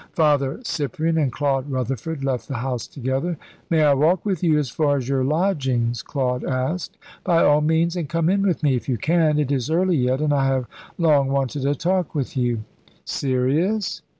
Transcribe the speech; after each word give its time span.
Father 0.13 0.59
Cyprian 0.63 1.19
and 1.19 1.31
Claude 1.31 1.69
Rutherford 1.69 2.23
left 2.23 2.47
the 2.47 2.55
house 2.55 2.87
together. 2.87 3.37
"May 3.69 3.83
I 3.83 3.93
walk 3.93 4.25
with 4.25 4.43
you 4.43 4.57
as 4.57 4.67
far 4.67 4.97
as 4.97 5.07
your 5.07 5.23
lodgings?" 5.23 6.01
Claude 6.01 6.43
asked. 6.43 6.97
"By 7.23 7.43
all 7.43 7.61
means, 7.61 7.95
and 7.95 8.09
come 8.09 8.27
in 8.27 8.41
with 8.41 8.63
me, 8.63 8.73
if 8.75 8.89
you 8.89 8.97
can. 8.97 9.37
It 9.37 9.51
is 9.51 9.69
early 9.69 9.97
yet, 9.97 10.19
and 10.19 10.33
I 10.33 10.47
have 10.47 10.65
long 10.97 11.27
wanted 11.27 11.65
a 11.67 11.75
talk 11.75 12.15
with 12.15 12.35
you." 12.35 12.63
"Serious?" 13.05 14.01